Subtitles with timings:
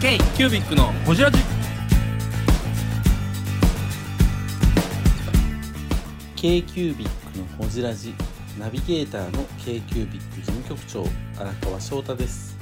[0.00, 1.38] K キュービックのホジラジ。
[6.36, 8.14] K q u b i c のほじラジ
[8.58, 11.04] ナビゲーターの k q u b i c 事務局長
[11.38, 12.56] 荒川翔太です。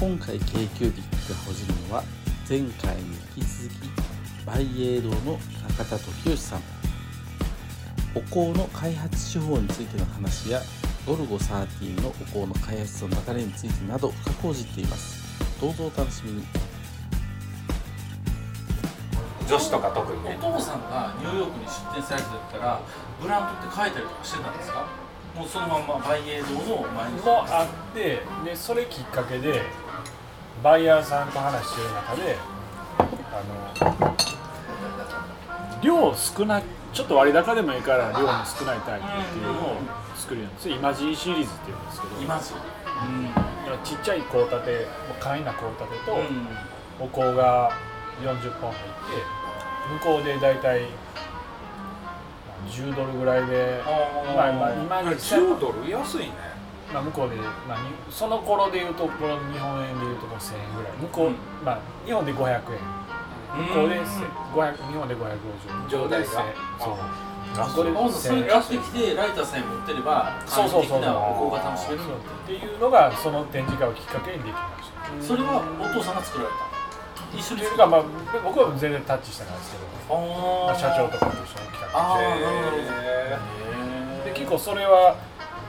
[0.00, 2.02] 今回 k q u b i c がほじるのは
[2.48, 3.02] 前回に
[3.36, 6.62] 引き続きバイエードの中田時義さん。
[8.14, 10.62] お香の開発手法についての話や
[11.06, 15.23] ゴルゴ13のお香の開発の流れについてなど深く報じっています。
[15.60, 16.44] どうぞお楽しみに。
[19.48, 22.80] 女子とか特におね父さんがニューヨークに出店されてたから
[23.20, 24.86] ブランドって書いたりとかしてたんですか？
[25.36, 28.22] もうそのまんまバイエードの前にもあって。
[28.44, 29.62] でそれきっかけで
[30.62, 32.36] バイヤーさんと話してる中で
[32.98, 33.02] あ
[34.00, 34.16] の
[35.82, 39.76] 量少ないちょっと割高でもいいから量の少ないタイプっていうのを
[40.16, 42.22] 作るようにするイマジンシリーズっていうんですけど。
[42.22, 42.40] いま
[43.84, 44.86] すちっちゃい香立て
[45.20, 46.48] 簡易な香立てと、うん。
[47.00, 47.70] お香が
[48.22, 50.86] 40本入って向こうで大体
[52.70, 53.82] 10ドルぐらいで
[54.36, 56.54] まあまあ今に10ドル安いね。
[56.92, 60.92] まあ、向こうで、まあ、にその頃でいうとこの日本円でいうとこう1000円ぐらい。
[60.92, 61.34] 向こう、うん。
[61.64, 62.60] まあ日本で500円。
[62.60, 64.04] 向こうで1000
[64.54, 66.26] 500日本で550状態が。
[66.26, 66.40] そ
[66.92, 72.04] うあここでまずそれ買ってきてライターさえ持ってれば簡易的なお香が楽しめるっ
[72.46, 75.26] ていうのがその展示会をきっかけにできました。
[75.26, 76.74] それはお父さんが作られた？
[77.36, 78.02] 一緒にっていうか、まあ、
[78.44, 80.14] 僕は全然タッチしてないですけど、
[80.66, 84.30] まあ、社長とかと一緒に来たああなるへほど。
[84.30, 85.16] で結構それは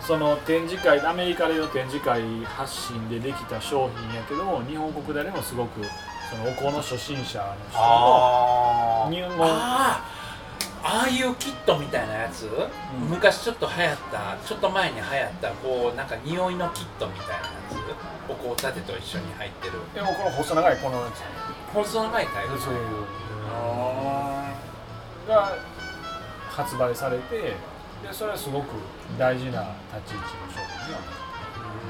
[0.01, 5.81] その展示会アメリカでの展示会発信でできた商品やけども日本国内でもすごく
[6.29, 9.47] そのお香の初心者の人あの入門
[10.85, 12.47] ああああいうキットみたいなやつ、
[13.09, 17.73] 昔ちょっと流行ったちょっと前に流行ったこうなんか匂いのキットみたいなやつ？
[18.31, 19.73] お香立てと一緒に入ってる。
[19.95, 21.23] でもこの細長いこのやつ。
[21.73, 22.59] 細長いタイプ。
[22.61, 22.79] そういう
[25.27, 25.57] が
[26.49, 27.53] 発売されてで
[28.11, 28.65] それはすごく
[29.17, 29.75] 大事な
[30.05, 31.01] 立ち位置の商品になっ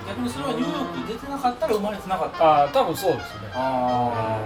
[0.08, 2.38] 逆にそれはニューヨークに出てなかったら生まれてなかった。
[2.38, 3.52] たああ多分そうですね。
[3.54, 4.40] あ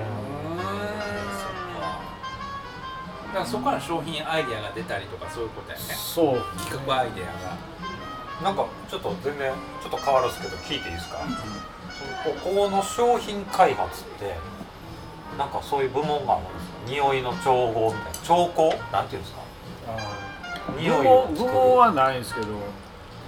[3.29, 5.83] だからそこから商品アイデアが出たりとかそういうことやね。
[5.83, 6.41] そう。
[6.57, 7.57] 企画アイデアが。
[8.43, 9.51] なんかちょっと全然
[9.81, 11.17] ちょっと変わるんですけど聞いていいですか？
[12.23, 14.35] そのお香の商品開発って
[15.37, 18.19] なんかそういう部門があるんですか匂いの調合みたいな。
[18.25, 18.61] 調香？
[18.91, 19.41] なんていうんですか？
[20.79, 22.47] 匂い部を部門はないんですけど。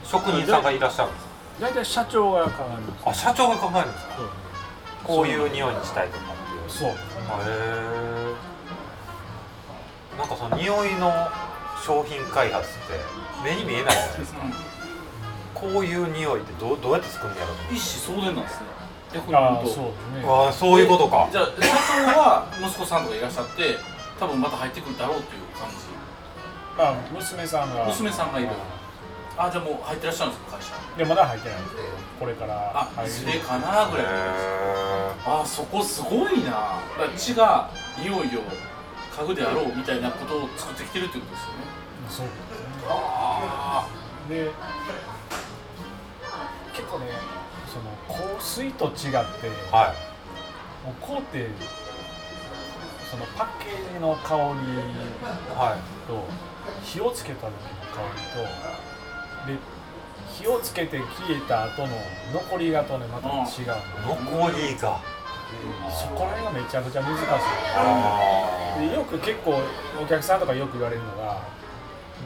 [0.04, 1.32] 職人さんがいらっしゃるんですか？
[1.62, 4.14] 大体社長が考えますあ社長が考えるんですか？
[5.04, 6.70] こういう匂いにしたいとかっていう。
[6.70, 6.90] そう。
[6.90, 6.94] へ
[7.48, 8.51] え
[10.18, 11.12] なんかその匂いの
[11.86, 13.00] 商品開発って
[13.44, 14.42] 目に見えないじゃないですか。
[15.56, 18.66] こういう匂いってどうどうやって作るんやろう一子相伝なんですね
[19.14, 20.26] 逆にあそうですね。
[20.26, 21.30] ああそういうことか。
[21.32, 21.52] じゃあ社
[22.06, 23.78] 長は息子さんとかいらっしゃって
[24.20, 25.76] 多分また入ってくるだろうっていう感じ。
[26.78, 27.86] あ娘さんが。
[27.86, 28.50] 娘さんがいる。
[29.38, 30.98] あじゃあもう入ってらっしゃるんですか会社。
[30.98, 31.76] でまだ入ってないんです。
[31.76, 31.88] けど
[32.20, 34.10] これからあいずれかなぐらいへ
[35.26, 36.50] あそこすごいな。
[36.50, 37.70] だから血が
[38.02, 38.42] いよいよ
[39.18, 41.58] 家具であろうみたいなことを作ってきてるってことですよね。
[42.10, 42.88] そうですね。
[42.88, 43.88] あ
[44.30, 44.52] で
[46.74, 47.08] 結構ね
[47.68, 50.88] その香水と違って、ーはい。
[50.88, 51.48] もう香って
[53.10, 54.42] そのパッケージの香り
[55.56, 56.08] はい。
[56.08, 56.26] と
[56.84, 58.22] 火をつけた時の香り
[59.46, 59.60] とで
[60.32, 61.90] 火をつけて消えた後の
[62.34, 63.46] 残りがとねまた違う
[64.08, 65.02] 残りが
[65.92, 67.26] そこら辺がめちゃくちゃ難しい。
[67.76, 69.60] あでよく結構
[70.02, 71.42] お客さんとかよく言われるのが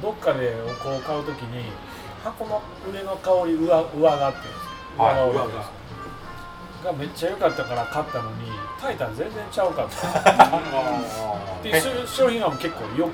[0.02, 1.66] どっかでお香を買う時に
[2.24, 4.64] 箱の上の香り上上がってるんです
[4.98, 5.00] よ。
[5.00, 5.16] 上はい。
[5.16, 5.46] が上が
[6.86, 10.08] がめっちゃ良かったから買ったのに炊いたら全然ちゃうかった。
[10.08, 13.10] っていう商品が結構よ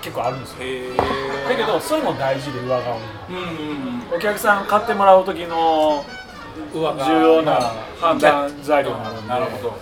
[0.00, 0.58] 結構あるんですよ。
[1.48, 3.00] だけどそれも大事で上顔に
[3.30, 3.42] うんうん
[4.10, 4.16] うん。
[4.16, 6.04] お客さん買ってもらう時の
[6.72, 9.78] 重要な判断材料になるんでなるほど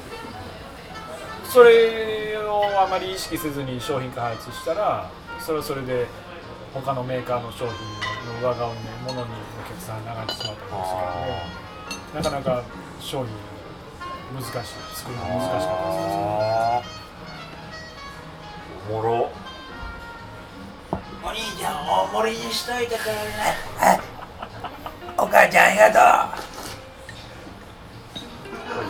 [1.44, 6.06] それをあまり意識せずに商品開発したらそれはそれで
[6.72, 7.74] 他のメーカーの商品
[8.42, 9.32] の上顔のものに
[9.64, 10.90] お客さん流れてしまったりもす
[12.14, 12.64] るのでなかなか
[13.00, 13.34] 商品
[14.34, 14.52] 難しい
[14.96, 19.30] 作るの難しかったですあーおもろ
[21.22, 24.00] お兄ちゃん大盛りにしといてくれるね。
[25.16, 26.43] お母ちゃんありがとう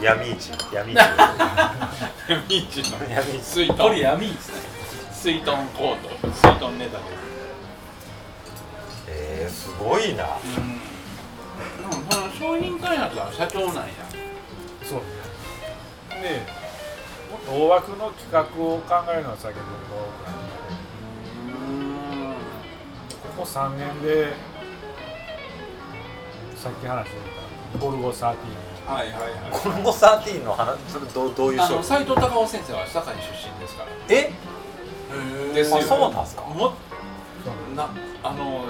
[0.02, 0.98] 闇市闇市。
[2.28, 3.68] 闇市の闇市。
[3.68, 4.34] これ闇市ね。
[5.12, 7.04] 水遁コート水遁ネタで
[9.06, 10.24] えー、すごいな。
[10.24, 10.78] うん。
[10.78, 13.82] でもその商品開発は社長なんや。
[14.82, 15.00] そう
[16.22, 16.42] で
[17.50, 20.44] 大枠の企画を考えるのは最近僕が多くなって。
[23.36, 24.32] ここ3年で
[26.56, 27.18] さっき話して
[27.72, 28.34] たゴルゴ13
[28.86, 29.32] はいはいはい。
[29.50, 31.76] コルゴ13の話それどうどういうあ商品？
[31.78, 33.22] の斉藤隆夫先生は堺出
[33.52, 33.88] 身ですから。
[34.08, 34.30] え？
[35.54, 36.42] ですよあそうなんですか？
[36.42, 36.72] も
[37.76, 37.88] な
[38.22, 38.64] あの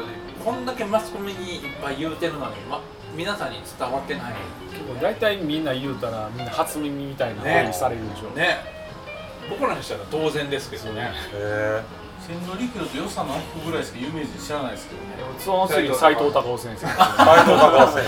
[0.45, 2.81] こんだけマスコミにいっぱい言うてるのに、ま、
[3.17, 4.35] 皆さんに伝わってない。
[4.73, 8.59] 結構大体みんな言うたらみんな初耳みたいなね風にされるでしょ、ね。
[9.49, 11.13] 僕らにしたら当然ですけどね。
[11.33, 11.83] へ
[12.27, 15.09] 千利休と与謝野明子ぐらいしか有名人知らないですけどね。
[15.39, 16.87] その次斎藤隆夫先生。
[16.87, 18.05] え斎藤隆夫先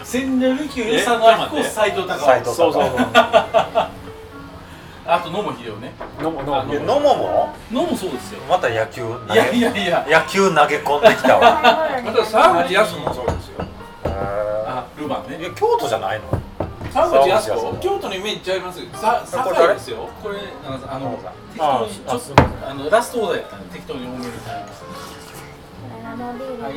[0.00, 0.04] 生。
[0.04, 2.96] 千利休与謝野明子斎藤隆斎藤そうそうそう
[5.04, 5.92] あと野茂英雄ね。
[6.20, 7.54] のものもえ野茂も？
[7.72, 8.40] 野もそうですよ。
[8.48, 10.06] また野球投いやいげやいや。
[10.22, 11.60] 野球投げ込んできたわ。
[12.04, 13.64] また沢口靖子もそうですよ。
[14.06, 14.08] へ
[14.66, 15.36] あルヴァンね。
[15.38, 16.41] えいや京都じゃないの？
[16.92, 17.60] 沢口靖子？
[17.72, 17.76] 子。
[17.80, 20.08] 京都のイメージちゃいますさこれ堺ですよ。
[20.22, 21.18] これあのあの
[21.52, 24.28] 適あ当にちょっとあのラストオーダーやったんで適当に多めには
[26.70, 26.74] い。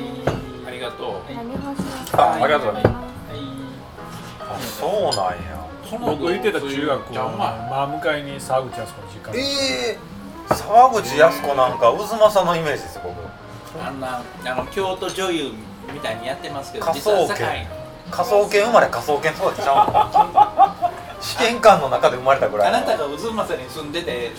[0.68, 1.34] ありがとう。
[1.34, 1.84] 何欲しい。
[2.14, 2.74] あありがとう。
[2.74, 2.84] はい。
[4.40, 5.64] あそうなんや。
[6.00, 9.40] 僕言ってた中学校の真向かいに沢口靖子の実家。
[9.40, 9.42] え
[9.92, 9.98] え
[10.56, 13.16] 沢口靖子なんか渦政のイメージですよ僕。
[13.18, 13.20] い
[13.86, 15.52] あんなあの京都女優
[15.94, 17.68] みたいにやってますけど科実は捜堺研
[18.16, 20.92] 科捜研生まれ科捜研育ちちゃうの？
[21.22, 22.68] 試験官の中で生まれたぐらい。
[22.70, 24.32] あのなたが渦政に住んでて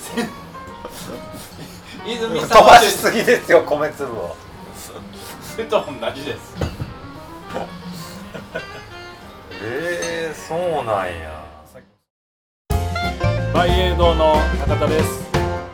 [2.07, 4.37] 泉飛さんはばしすぎですよ米粒を。
[4.77, 6.55] それと同じです。
[9.63, 11.45] ええそうなんや。
[13.53, 14.37] バイエードの
[14.67, 15.27] 高田です。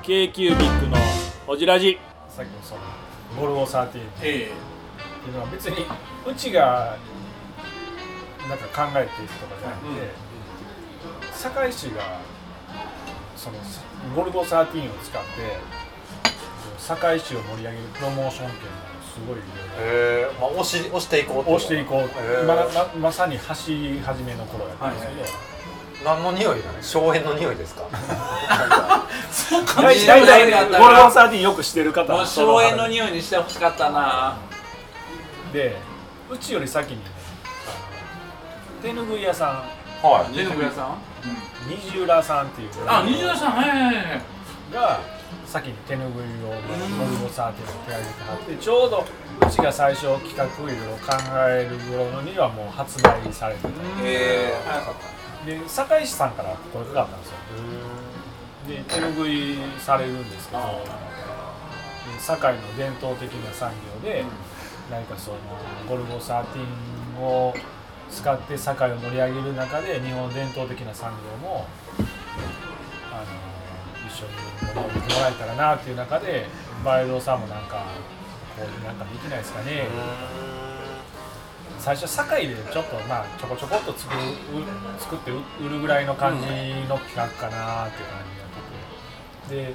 [0.03, 0.97] K キュービックの
[1.47, 2.81] ホジラジさっきのその
[3.41, 4.29] ゴルゴ13ってえ
[5.27, 5.87] いうのは別に
[6.27, 6.97] うちが
[8.53, 10.13] なんか考えているとかじゃなくて、
[11.33, 12.21] 堺市が
[13.35, 13.57] その
[14.15, 15.57] ゴルゴ13を使って
[16.79, 18.61] 堺市を盛り上げるプロモーション券が
[19.03, 22.45] すごいいろいへえまあ押し押していこうろ押していこうへー。
[22.45, 25.13] まままさに走り始めの頃やったんですけ
[26.05, 27.85] ど、何の匂いだね荘園の匂いですか？
[29.81, 34.37] 大じ大体体ゴルゴ13よくしてる方もうはその荘園の匂いにしてほしかったな。
[35.55, 35.79] で
[36.31, 37.22] うちより先にね
[38.83, 39.65] 手ぬぐい屋さ
[40.03, 40.91] は手ぬぐい屋さん？
[40.91, 40.99] ん
[41.71, 42.47] 虹浦さん。
[42.47, 43.53] っていうあ西田さん。
[43.53, 44.23] はいはいはいはい。
[44.75, 45.01] が
[45.47, 46.55] 先に手ぬぐいをゴ
[47.07, 49.05] ルゴサーティを手挙げてはってちょうど
[49.47, 51.13] うちが最初企画いろいろ考
[51.49, 53.69] える頃にはもう発売されてた
[54.03, 54.95] ええ早かっ
[55.45, 57.37] たで堺市さんから声かかったんですよ。
[58.67, 60.63] で手ぬぐいされるんですけど。
[60.63, 60.67] で
[62.19, 63.71] 堺の伝統的な産
[64.03, 64.25] 業で
[64.91, 65.37] 何かその
[65.89, 66.45] ゴルゴ13
[67.21, 67.55] を
[68.13, 71.67] 使って堺を盛り上げる中で日本伝統的な産業も
[73.11, 74.33] あの一緒に
[74.75, 76.47] 物を見てもらえたらなっていう中で
[76.85, 77.87] バイドさんもなんか
[78.57, 79.89] こうなんかできないですかね。
[81.79, 84.21] 最初堺でちょっとまあちょこちょこっと作る
[85.01, 86.47] 作って売るぐらいの感じ
[86.89, 88.23] の企画かなっていう感
[89.49, 89.73] じやってて。
[89.73, 89.75] で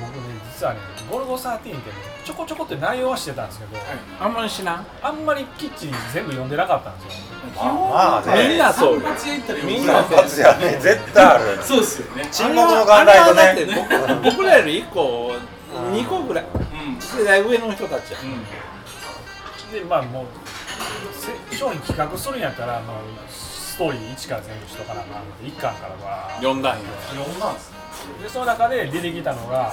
[0.00, 0.20] 僕ね
[0.52, 1.76] 実はねゴルゴ13ってね
[2.24, 3.76] ちょこちょこって内容はしてたんですけど、
[4.20, 7.36] あんまりしなあんまりきっちり全部読んでなかったんですよ。
[7.54, 8.48] まあまあね。
[8.48, 10.78] みんなそうみんいなそう発やね。
[10.80, 12.28] 絶対あるそうですよね。
[12.32, 13.12] 沈黙の眼帯
[13.64, 13.86] とね
[14.22, 15.34] 僕僕らより1個
[15.92, 16.44] 2個ぐらい。
[16.44, 17.00] うん。
[17.00, 18.18] 世代上の人たちや
[19.72, 20.26] でまあもう
[21.12, 22.96] せ商品企画するんやったらもう
[23.30, 27.75] ストーリー1から全部しとかなあかんので1巻からは読んだんよ4なんです
[28.22, 29.72] でその中で出てきたのが、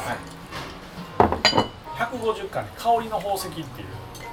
[1.97, 3.67] 150巻で「香りの宝石」っていう。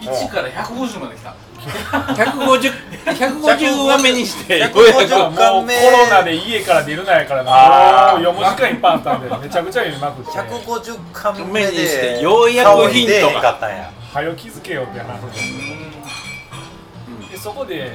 [0.00, 1.34] 1から150まで来た。
[1.60, 2.72] 150
[3.04, 8.14] 150話目にしてようや150くもうコロナで家から出るなやからあー。
[8.14, 10.30] もう読む時間いっぱいあったんでめちゃくちゃ読みまくって。
[10.30, 13.58] 150巻目目にしてでようやくヒントが。
[14.14, 15.28] はよ気づけよって話で。
[17.32, 17.92] でそこで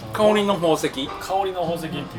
[0.00, 0.88] その香りの宝石？
[0.90, 0.98] 香
[1.44, 2.12] りの宝石って言って、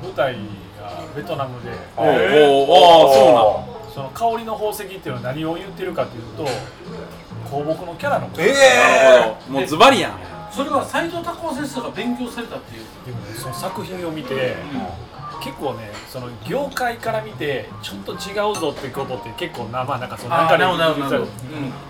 [0.00, 0.36] 舞台
[0.82, 1.70] がベトナムで。
[1.96, 8.42] おおおおそうなのその香りの宝石っていうのは何を言ってるかというと香木のキャラのこと。
[8.42, 8.48] ほ
[9.52, 9.58] ど。
[9.58, 10.12] もうズバリやん。
[10.50, 12.84] それは斎藤隆夫先生が勉強されたっていう。
[13.06, 14.56] でもねその作品を見て、
[15.42, 20.64] 結構ねその業界から見てちょっと違うぞってことって結構なまあなんかその中で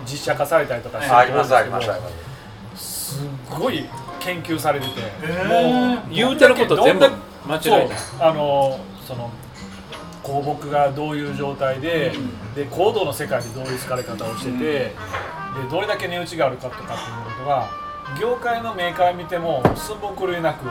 [0.05, 2.07] 実写化されたりとかしてあありますありますありす
[2.73, 3.15] ます。
[3.19, 3.85] すっごい
[4.19, 5.95] 研究されてて、ー。
[5.95, 7.09] もう言うてること全部
[7.47, 7.97] 間違いない。
[8.19, 9.31] あのその
[10.23, 12.13] 香木がどういう状態で、
[12.55, 14.93] で行動の世界でどういう好かれ方をしてて、で
[15.69, 17.69] どれだけ値打ちがあるかとかっていうことが
[18.19, 20.67] 業界のメーカー見ても寸分狂いなく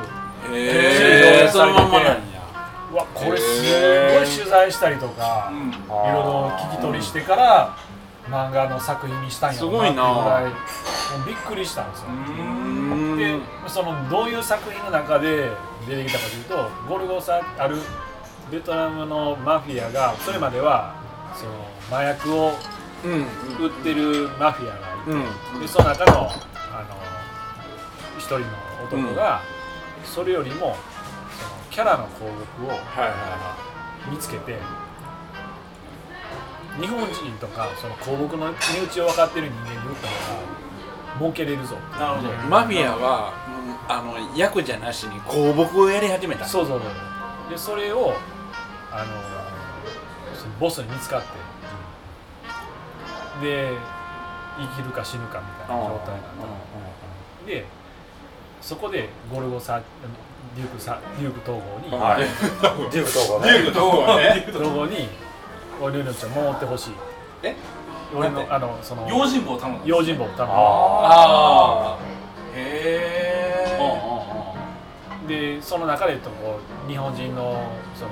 [0.53, 2.43] へえそのまんまなんや
[2.93, 7.77] うわこれすごい取材したりとか、うんいろいろ聞き取りしてから
[8.29, 12.09] 漫画の作品にしたんやろうなっていうぐらいびっくりしたんですよ、
[13.67, 15.51] そのどういう作品の中で
[15.89, 17.77] 出てきたかというとゴルゴサある
[18.51, 20.95] ベトナムのマフィアがそれまでは
[21.35, 21.53] その
[21.91, 22.53] 麻薬を
[23.05, 23.23] うん。
[23.65, 25.11] 売ってるマフィアがいて、
[25.55, 25.61] うん。
[25.61, 26.31] でその中のあの
[28.17, 28.47] 一人の
[28.85, 29.43] 男が、
[30.05, 30.77] それよりもその
[31.71, 33.57] キャラの広告をはいは
[34.11, 34.59] 見つけて
[36.81, 40.63] 日本人とかその広告の値打ちを分かってる人間に売った方が
[41.19, 41.77] 儲けれるぞ。
[41.99, 42.33] なるほど。
[42.33, 43.35] いマフィアは、
[43.89, 43.95] うん。
[43.95, 46.45] あの役じゃなしに公僕をやり始めた。
[46.45, 48.15] そうそうそうでそれを
[48.91, 51.29] あのそのボスに見つかって。
[53.43, 53.73] で
[54.59, 56.47] 生きるか死ぬかみたいな状態なんだ
[57.47, 57.65] で
[58.61, 59.83] そこでゴルゴサ
[60.55, 62.21] デュークサデューク統合に、はい。
[62.93, 63.53] デューク統合ね。
[63.53, 64.47] デュークどうね。
[64.51, 65.09] 統合に
[65.81, 66.95] 俺の命を守ってほしい。
[67.43, 67.57] え？
[68.15, 70.55] 俺のあのその用心棒を頼む用心棒を頼む。
[70.55, 71.99] あ
[72.55, 74.55] へあ
[75.27, 77.63] えでその中でとこう日本人の
[77.95, 78.11] その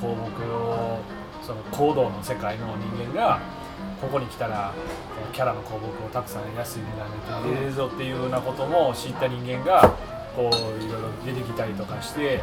[0.00, 0.98] 項目を
[1.42, 3.40] その行動の世界の人間が
[4.00, 4.72] ここに来たら
[5.32, 9.94] キャラの項目をたくさん安い値段で手に入れれるぞっていうようなことも知った人間が
[10.34, 12.38] こういろいろ出てきたりとかして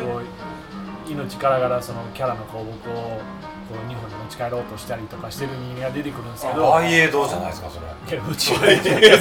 [0.00, 0.20] こ
[1.08, 3.20] う命からがらそのキャラの項目を
[3.72, 6.68] こう日本に持ち帰ろうとしたりとかしてる人間が出てくるんですけど。
[6.68, 8.16] 大英堂じゃないですかそれ。
[8.16, 8.58] いやうちは。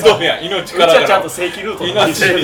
[0.02, 0.94] そうや命うちから。
[0.94, 1.94] がらはちゃんと正規ルート命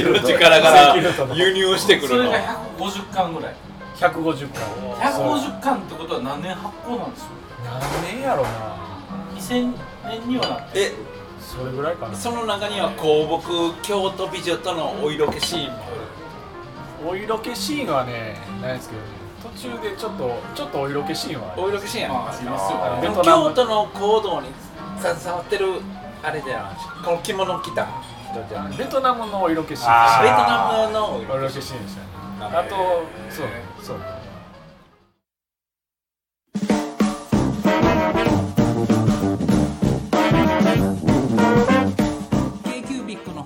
[0.04, 2.26] 命からがら輸入してくるの。
[2.26, 3.56] それが150巻ぐらい。
[3.98, 4.64] 150巻。
[5.12, 7.28] そう150巻ってことは何年発行なんですよ
[7.66, 7.82] 何
[8.16, 8.50] 年やろな。
[9.36, 9.74] 2000
[10.08, 10.92] 年にはなってえ
[11.42, 12.16] それぐらいかな。
[12.16, 15.84] その中には香木京都美女とのお色気シーンも
[17.10, 19.08] お色気シーンはねないですけどね
[19.44, 22.80] 途中でちょっとちょっとお色気シーンはあるお色気シーンやあありますよ。
[22.84, 23.50] あでもベトナム。
[23.50, 24.48] 京都の行動に
[25.00, 25.66] 携わってる
[26.24, 27.88] あれじゃんこの着物着た
[28.32, 32.08] 人じゃんベベトナムのお色気シーンあトーナムのおお色気シーンでしたね。
[32.42, 32.76] ああと
[33.30, 33.48] そう。
[33.84, 33.98] そう。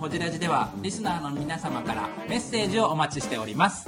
[0.02, 3.88] ホジラジではリスナーの皆様からメッセージをお待ちしております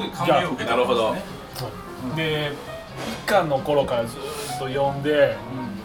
[0.00, 1.14] ごい感銘を受けたんですよ
[2.16, 2.52] ね
[3.24, 4.20] 一巻の頃からずー
[4.56, 5.36] っと読んで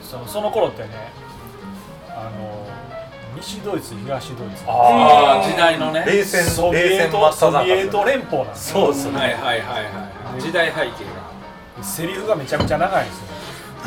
[0.02, 0.90] そのその頃ってね
[2.10, 2.66] あの
[3.36, 4.64] 西ドイツ東ドイツ。
[4.66, 6.06] ああ時代のね。
[6.08, 8.86] 冷戦ソビ冷エトソビエト中連邦なんですよ。
[8.86, 9.20] そうですね。
[9.20, 10.42] はいはいはいはい。
[10.42, 11.04] 時代背景
[11.78, 11.84] が。
[11.84, 13.26] セリフがめちゃめちゃ長いんですよ。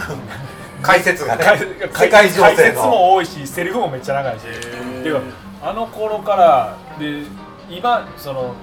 [0.83, 1.45] 解説がね。
[1.45, 5.21] 解世界情解説も多いしセリフもめっちゃ長いしっていうか
[5.63, 7.23] あの頃からで
[7.69, 8.55] 今その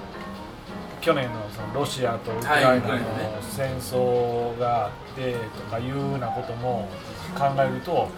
[1.05, 2.97] 去年のそのロシアとウクライナの
[3.39, 6.89] 戦争があってとかいうようなことも
[7.37, 8.09] 考えると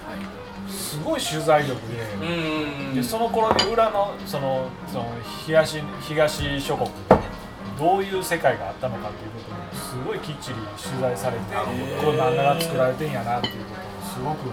[0.69, 5.05] すごい取材力うでんでその頃に裏のそのその
[5.45, 6.93] 東東諸国で
[7.77, 14.49] どういう世界があったのかっていうこともすごいきっちり取材されてこういう漫画が作られてんやなっていうことをすごく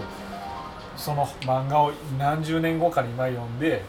[0.96, 3.84] その漫画を何十年後かに今読んで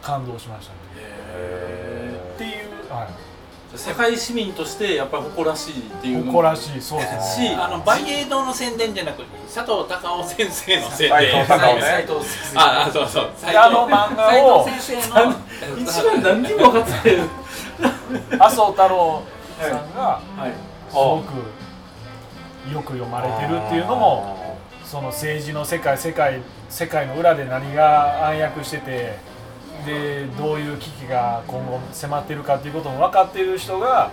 [0.00, 0.78] 感動しましたね。
[2.34, 3.08] っていう、は
[3.74, 7.48] 世界市民としてやっぱり誇らしいってい、いうの誇らしいそうですね。
[7.50, 11.82] しあのバイエー堂の宣伝じゃなくて佐藤隆夫先生の宣斉伝藤隆夫ね。
[11.82, 12.58] 斉藤先生。
[12.58, 13.30] ああそうそう。
[13.36, 15.34] 斉であの漫画を先生の
[15.78, 17.26] 一番何にも分かってない。
[18.40, 19.22] 麻生太郎
[19.60, 20.52] さんがはい。
[20.88, 21.34] すごく
[22.72, 29.18] よく読まれてるっていうのもその政治の世界世界世界の裏で何が暗躍してて
[29.86, 34.10] でどういう危機が今後迫っているかっていうことも分かっている人が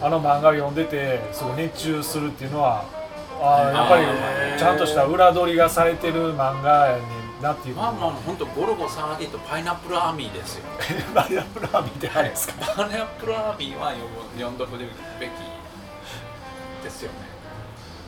[0.00, 2.84] あの漫画を読んでてすごい熱中するっていうのは
[3.40, 3.96] あーやっぱ
[4.54, 7.02] りちゃんとした裏取りがされてる漫画やね
[7.40, 7.76] んなっていう。
[7.76, 10.64] まあまあ本当ゴルゴ38パイナップルアーミーですよ。
[11.14, 12.54] バリアプラーミって何ですか？
[12.74, 14.90] パイナップルアーミーは読む読んどくべき
[16.82, 17.18] ですよね。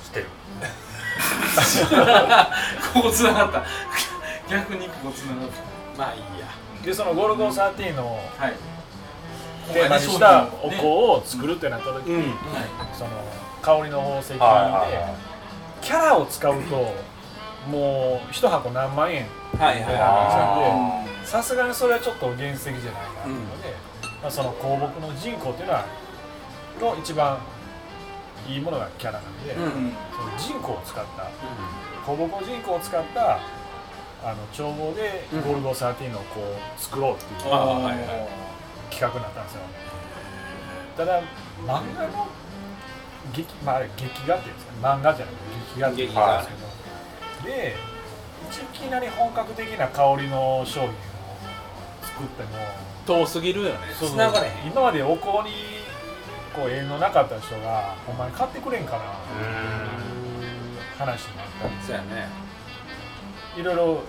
[0.05, 0.27] 知ってる。
[2.93, 3.63] ここ繋がった。
[4.51, 5.55] 逆にここ繋がった。
[5.97, 6.40] まあいいや
[6.85, 8.55] でそのゴルゴ13のはい。
[9.73, 12.35] テーマにしたお香を作るってなった時に、うん。
[12.93, 13.11] その
[13.63, 15.31] 香りの宝石で、はいはいはい。
[15.81, 16.95] キャラを使うと
[17.69, 19.27] もう一箱何万円
[19.59, 23.75] はい値段はがするんでさすがにそれはちょっと原石じゃないかなというので、
[24.23, 25.85] まあ、その香木の人口っていうのは
[26.81, 27.39] の一番
[28.49, 29.93] いいものがキャラなんで、いうんうん。
[30.17, 31.31] その人口を使った
[32.07, 33.39] 香木の人口を使った
[34.23, 35.43] あの調合でうん。
[35.43, 37.53] ゴルゴ13をこう作ろうっていう企
[39.01, 39.61] 画になったんですよ。
[40.97, 41.21] ただ
[41.67, 42.27] 漫画の
[43.35, 44.73] 劇まああれ劇画っていうんですか？
[44.73, 45.45] ね漫画じゃなくて
[45.77, 46.49] 劇画っていうんです
[47.43, 47.55] けど。
[47.55, 47.77] で
[48.51, 50.93] いきなり本格的な香りの商品を
[52.03, 52.49] 作っても
[53.07, 53.79] 遠すぎるよね。
[53.99, 54.67] そう繋がれへん。
[54.67, 55.53] 今までお香に
[56.55, 62.29] こう縁のなかった人がほんまに買ってくれんかなっていう話になったりそうやね
[63.57, 64.03] いろいろ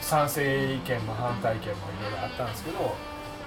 [0.00, 2.92] 賛成意見も反対意見もいろいろあったんですけどやっ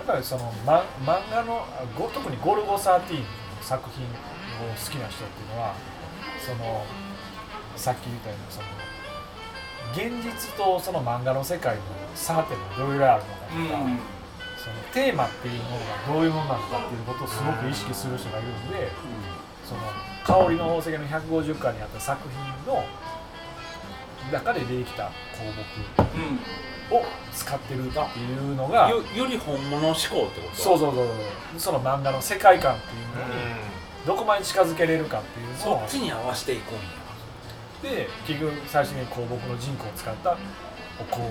[0.05, 1.65] ぱりその、ま、漫画の
[2.13, 3.25] 特に「ゴルゴ13」の
[3.61, 5.73] 作品を好きな人っていうのは
[6.39, 6.85] その
[7.75, 8.67] さっき言ったようにその
[9.93, 11.81] 現実とその漫画の世界の
[12.13, 13.55] 差っていうのはどれぐらいあるのかとか、
[14.57, 18.91] そのテーマっていうものがどういうものなのかっていうことをすごく意識する人がいるんで、
[19.65, 19.81] その
[20.45, 22.83] 香りの宝石の150巻にあった作品の
[24.31, 25.11] 中で出てきた香
[25.97, 26.97] 木うん。
[26.97, 30.55] を使ってるっていうのがよより本物志向ってこと？
[30.55, 31.15] そうそうそうそう。
[31.59, 33.41] その漫画の世界観っていうのに
[34.07, 36.79] どこまで近づけれるかっていうのそをっちに合わせていくんや
[37.95, 41.23] で結局最初に香木の人口を使ったお香に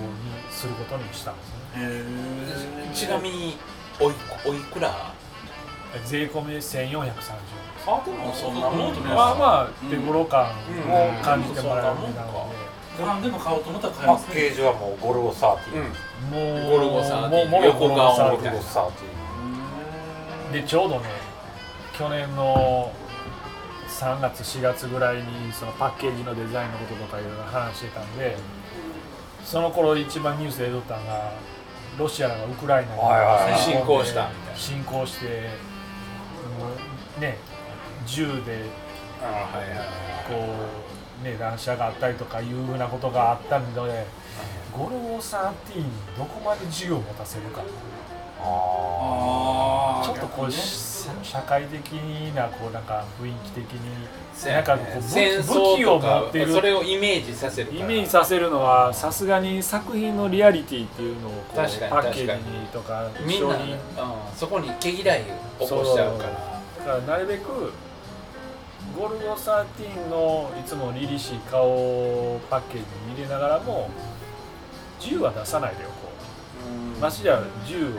[0.49, 1.57] することにしたんですね。
[1.77, 3.57] へえちなみに
[4.01, 4.15] おい
[4.47, 5.13] おいくら？
[6.05, 7.13] 税込みで1430円
[7.87, 12.33] あでもそんなもんうんまあまあ手頃感を感じてもらえる値段で、
[13.07, 14.35] 何でも買おうと思ったら買えパますね。
[14.35, 15.83] ッケージはもうゴルゴ13、うん
[16.31, 18.91] もうゴルゴ13もうもう横顔ゴルゴゴルゴ13
[20.51, 21.07] 13でちょうどね
[21.97, 22.93] 去年の
[23.89, 28.37] 3月4月ぐらいにそのパッケージのデザインのこととかいろいろ話してたんで
[29.45, 31.33] その頃一番ニュースで出とったのが
[31.99, 33.61] ロシアがウクライナにはいはいはい。
[33.61, 34.59] 侵攻したみたいな。
[34.59, 36.67] 侵攻しても
[37.19, 37.37] うね
[38.07, 38.65] 銃で
[39.23, 39.79] あはいはい。
[40.29, 44.07] こうね乱射があったりとかいうふうなことがあったので
[44.77, 45.85] ゴルゴ13に
[46.17, 47.63] どこまで銃を持たせるか
[48.41, 50.53] ああちょっとこう、ね。
[50.53, 50.89] し
[51.23, 51.93] 社会的
[52.35, 53.91] なこうなんか雰囲気的に
[54.45, 54.53] ね。
[54.53, 56.53] なんかこう武器を持ってる。
[56.53, 63.59] それをイメージさせるイメージさせるのはさすがに作品のリアリティっていうのをこうパッケージにとかみんな、うん
[64.37, 65.23] そこに毛嫌い
[65.59, 66.31] を起こしちゃうから。
[66.31, 67.73] だからなるべく
[68.99, 73.89] ゴルゴ13のいつも凛々しい顔をパッケージに入れながらも
[74.99, 76.11] 銃は出さないでおこ
[76.99, 77.01] う。
[77.01, 77.99] ましてや銃をこ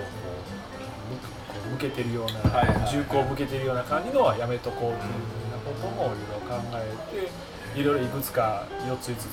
[1.69, 2.91] う向けてるような、はいはいはい。
[2.91, 5.15] 銃口を向けてるような感じのはやめとこうっていうふ
[5.47, 9.25] うなこともいろいろ考えていろいろいくつか4つ5つ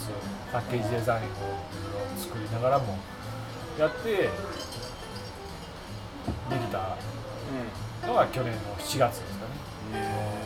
[0.53, 1.29] パッケージデザインをい
[1.91, 2.97] ろいろ作りながらも
[3.77, 4.29] やってで
[6.61, 6.97] きた
[8.07, 9.47] のが去年の7月ですか
[9.93, 10.46] ね。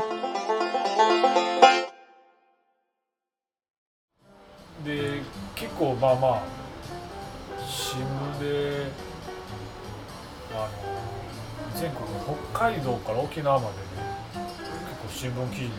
[5.81, 6.41] 構まあまあ
[7.67, 8.85] 新聞で
[10.53, 10.69] あの
[11.75, 12.07] 全国
[12.53, 13.81] 北海道から沖縄までね
[15.09, 15.75] 結構新聞記事にも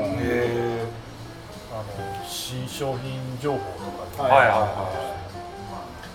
[0.00, 0.84] なって、へ
[1.70, 5.18] あの新商品情報とかで、はいはいは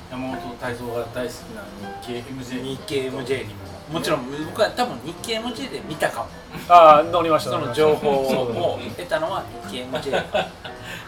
[0.09, 1.63] 山本泰造が大好きな
[2.01, 6.27] 日経 MJ 日経 MJ にももちろん僕は多分日経 MJ で見たかも。
[6.69, 10.11] ああ乗りましたその情報を得たのは日経 MJ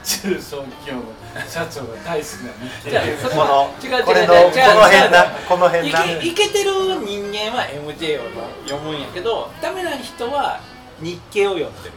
[0.06, 1.02] 中小企業の
[1.50, 4.04] 社長が大好きな日経じゃあそれこの違う違う違う。
[4.06, 6.04] これの違うこの辺なこのい辺な。
[6.22, 6.72] けいけてる
[7.04, 8.24] 人間は MJ を
[8.68, 10.60] 読むんやけどダメな人は
[11.02, 11.96] 日経を読んでる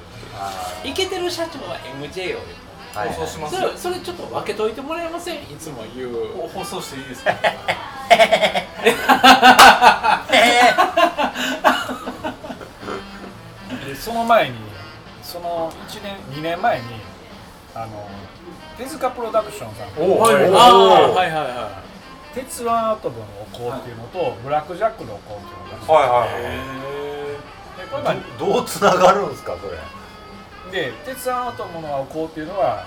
[0.90, 2.54] いけてる社長は MJ を読む。
[2.94, 5.42] はい放送しますそれそれちょっと分けといてもらえません？
[5.42, 6.10] いつも言う。
[6.52, 7.34] 放送していいですか？
[13.86, 14.56] でその前に
[15.22, 16.84] その1年2年前に
[17.74, 18.08] あの
[18.76, 19.88] 手塚プロダクションさん。
[20.02, 20.34] おおはい。
[20.34, 21.82] ああはいはいは
[22.34, 25.76] 鉄腕アトムのお香っていうのと、ブラックジャックのお香っていうのが。
[25.76, 26.44] あってはいはい。
[26.44, 26.52] はい
[27.78, 29.68] でこれがどうつながるんですかそ
[30.72, 30.90] れ？
[30.90, 32.84] で鉄腕アトムのお香っていうのは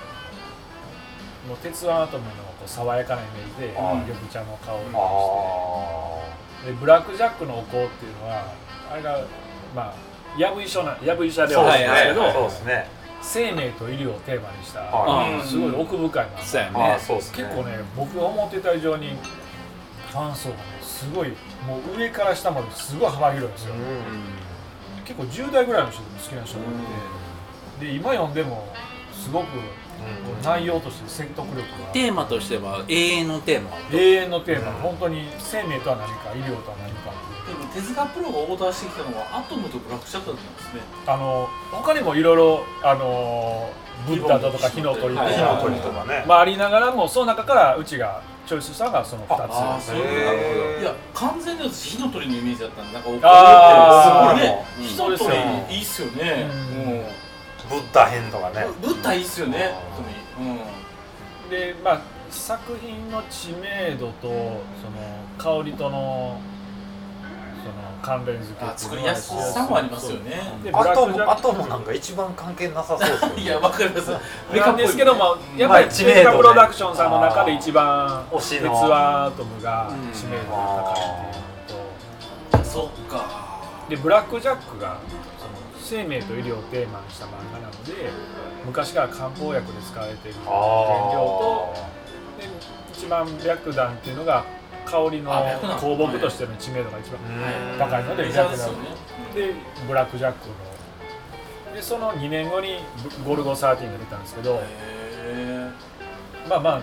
[1.48, 3.98] もう鉄腕アトムのこう爽やかなイメージではい。
[4.00, 6.22] 緑茶の香りあを
[6.62, 6.72] して。
[6.72, 8.54] でブラックジャックのお香っていうのは
[8.92, 9.24] あれが
[9.76, 9.94] まあ
[10.38, 12.88] やぶ医者なやぶ医者ではないんですけど、そうですね
[13.22, 15.48] 生命と医療をテーマにした、はい。
[15.48, 16.70] すごい奥深い漫画そうね。
[16.74, 17.44] あそうですね。
[17.44, 19.18] 結構ね僕が思ってた以上に
[20.10, 21.30] ファン層がねすごい
[21.66, 23.74] もう上から下まですごい幅広いんですよ、
[25.06, 26.68] 結構10代ぐらいの人でも好きな人がい
[27.80, 28.68] て、で今読んでも
[29.14, 29.46] すごく
[30.44, 31.66] 内容として説得力が。
[31.94, 40.82] テーマとしては永遠のテーマ永遠のテーマ、本当に生命とは何か医療とは何かっていうでも手塚プロがオーダーしてきたのはアトムとブラックジャックだったんですね。
[41.06, 43.70] あの他にもいろいろあの
[44.08, 45.26] ブッダだとか火の鳥とか。
[45.26, 45.34] はい。
[45.34, 46.24] 火の鳥とかね。
[46.26, 49.52] まあありながらもその中からうちがチョイスしたのがその2つ。
[49.52, 54.34] ああそういや完全に私火の鳥のイメージだったんでなんかおあー。
[54.34, 54.66] すごいね。
[54.80, 55.30] うん火のそうですよ。
[55.30, 56.50] 鳥いいっすよね。
[56.86, 56.94] うん。
[56.94, 57.06] うん
[57.70, 58.66] ブッダ編とかね。
[58.82, 59.74] ブッダいいっすよね。
[59.96, 60.04] 本
[60.38, 60.50] 当に。
[60.50, 60.54] う
[61.48, 61.50] ん。
[61.50, 66.40] でまあ作品の知名度とその香りとの
[67.62, 70.42] その関連付けあ作りやすさもありますよね。
[70.74, 73.42] アトムアトムなんか一番関係なさそうですよね。
[73.44, 74.12] いやわかります。
[74.54, 78.72] なんですけどもやっぱりまあ知名度プロダクションさんの中で一番推しの。
[78.72, 82.70] 鉄腕アトムが知名度が高いっていうのと。
[82.70, 83.52] そっか。
[83.90, 84.98] でブラック・ジャックが
[85.38, 88.10] その生命と医療をテーマにした漫画なので
[88.66, 90.56] 昔から漢方薬で使われている原
[91.14, 91.74] 料と
[92.40, 92.48] で
[92.94, 94.46] 一番白檀っていうのが
[94.86, 98.74] 香りの香木としての知名度が一番うん高いのでメジャー白檀
[99.34, 99.54] で
[99.88, 100.56] ブラック・ジャックの。
[101.74, 102.80] でその2年後に
[103.24, 105.70] ブゴルゴ13が出たんですけどへ
[106.50, 106.82] まあまあ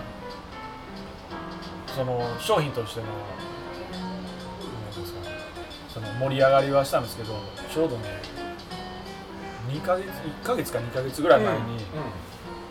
[1.95, 3.05] その商品としての
[5.93, 7.33] その盛り上がりはしたんですけど
[7.71, 8.21] ちょうどね
[9.69, 11.77] 2ヶ月1ヶ月か2ヶ月ぐらい前に、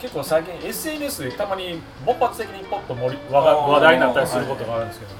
[0.01, 5.13] 結構最近 SNS でたまに勃発的にポッと盛り話話題になったりすることがあるんですけど、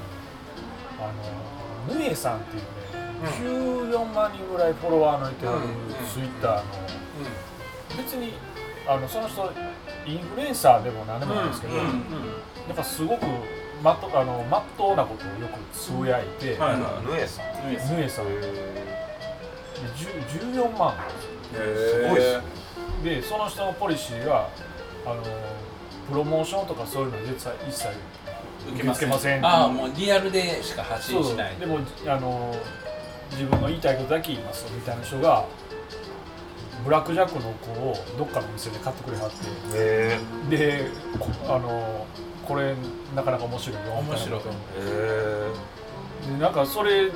[0.99, 5.51] あのヌエさんっていうね、14万人ぐらいフォロワーのいてる
[6.11, 6.63] ツイッターの、
[7.97, 8.33] 別に
[8.87, 9.51] あのその人
[10.05, 11.81] インフルエンサーでも何でもないんですけど、うん。
[11.81, 11.87] うん。
[12.67, 13.25] なんかすごく
[13.83, 17.67] まっとあのまっとうなことをよくつぶやいて、はいヌエさん。
[17.67, 17.97] ヌエさん。
[17.97, 18.25] ヌエさん。
[18.25, 18.31] で
[19.95, 20.95] 10 14万
[21.51, 22.43] すごいっすね
[23.03, 24.49] でその人のポリシーが
[25.05, 25.23] あの
[26.09, 27.87] プロモーションとかそういうのは実は一切
[28.73, 29.45] 受け付けません。
[29.45, 31.55] ああもうリアルでしか発信しない。
[31.57, 32.55] でもあの
[33.31, 35.45] 自分の言いたいことだけ言いますみたいな人が
[36.83, 39.37] ブラックジャックの子をどっかのお店で買ってくれはって。
[39.73, 40.87] へで
[41.19, 42.05] こあの
[42.47, 42.73] これ
[43.15, 44.41] なかなか面白いよ面白い
[44.79, 45.51] え
[46.27, 47.11] へでなんかそれ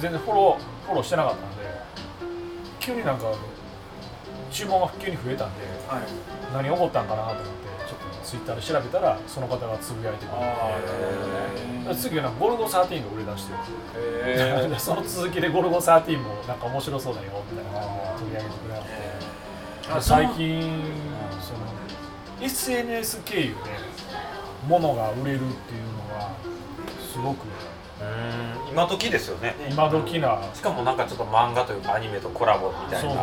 [0.00, 1.56] 全然フォローフォローしてなかったんで
[2.80, 3.32] 急になんか
[4.52, 6.02] 注文が急に増えたんではい。
[6.52, 7.50] 何起こったんかなと思って
[7.88, 10.30] ちょっとツイッターで調べたらその方がつぶやいてく
[11.88, 12.84] れて次はゴルゴ13が
[13.14, 13.54] 売れ出して
[13.96, 20.02] へ でその続きでゴルゴ13もなんか面白そうだよみたいな感じで取り上げてくれはって。
[20.02, 20.82] 最近
[21.40, 21.60] その
[22.40, 23.54] SNS 経由で
[24.68, 26.30] 物が売れるっていうのは
[27.12, 27.50] すごくうん
[28.70, 29.54] 今時ですよね。
[29.70, 30.38] 今時な。
[30.54, 33.14] しかもなんかちょっと漫画というかアニメとコラボみたいな。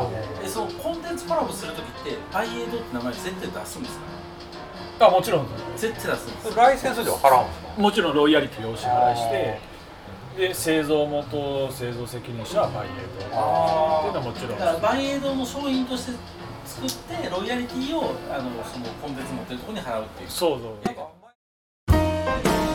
[0.43, 3.97] えそのコンテンツコラボするときってアイエイドって名前絶対出すんです
[4.99, 5.07] か？
[5.07, 7.81] あもちろん絶対出すんですライセンス料払うんですか？
[7.81, 9.59] もちろんロイヤリティをお支払いして
[10.37, 14.59] で製造元製造責任者はバイエードあっていうのはもちろん。
[14.59, 16.11] だからバイエイドの商品として
[16.65, 20.29] 作ってロイヤリティをあのそのコンテンツ持ってるところに払うっていう。
[20.29, 21.18] そうそう